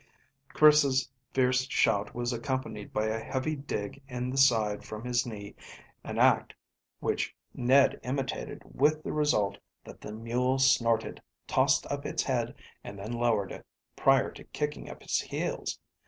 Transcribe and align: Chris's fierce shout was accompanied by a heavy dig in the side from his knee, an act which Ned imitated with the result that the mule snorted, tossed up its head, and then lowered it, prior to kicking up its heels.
Chris's 0.49 1.07
fierce 1.31 1.67
shout 1.69 2.15
was 2.15 2.33
accompanied 2.33 2.91
by 2.91 3.05
a 3.05 3.19
heavy 3.23 3.55
dig 3.55 4.01
in 4.07 4.31
the 4.31 4.37
side 4.39 4.83
from 4.83 5.05
his 5.05 5.27
knee, 5.27 5.53
an 6.03 6.17
act 6.17 6.55
which 7.01 7.35
Ned 7.53 7.99
imitated 8.01 8.63
with 8.65 9.03
the 9.03 9.13
result 9.13 9.59
that 9.83 10.01
the 10.01 10.11
mule 10.11 10.57
snorted, 10.57 11.21
tossed 11.45 11.85
up 11.91 12.03
its 12.03 12.23
head, 12.23 12.55
and 12.83 12.97
then 12.97 13.11
lowered 13.13 13.51
it, 13.51 13.63
prior 13.95 14.31
to 14.31 14.43
kicking 14.45 14.89
up 14.89 15.03
its 15.03 15.21
heels. 15.21 15.77